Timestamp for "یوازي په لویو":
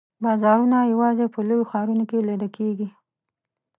0.93-1.69